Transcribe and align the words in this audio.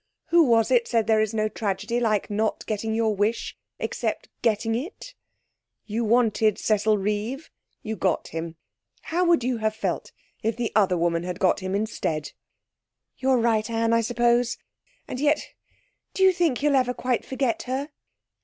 Who 0.29 0.41
was 0.41 0.71
it 0.71 0.87
said 0.87 1.05
there 1.05 1.21
is 1.21 1.31
no 1.31 1.47
tragedy 1.47 1.99
like 1.99 2.31
not 2.31 2.65
getting 2.65 2.95
your 2.95 3.15
wish 3.15 3.55
except 3.77 4.29
getting 4.41 4.73
it? 4.73 5.13
You 5.85 6.03
wanted 6.03 6.57
Cecil 6.57 6.97
Reeve. 6.97 7.51
You've 7.83 7.99
got 7.99 8.29
him. 8.29 8.55
How 9.13 9.23
would 9.23 9.43
you 9.43 9.57
have 9.57 9.75
felt 9.75 10.11
if 10.41 10.55
the 10.57 10.71
other 10.75 10.97
woman 10.97 11.21
had 11.21 11.39
got 11.39 11.59
him 11.59 11.75
instead?' 11.75 12.31
'You're 13.19 13.37
right, 13.37 13.69
Anne 13.69 13.93
I 13.93 14.01
suppose. 14.01 14.57
And 15.07 15.19
yet 15.19 15.49
do 16.15 16.23
you 16.23 16.31
think 16.31 16.57
he'll 16.57 16.75
ever 16.75 16.95
quite 16.95 17.23
forget 17.23 17.61
her?' 17.69 17.89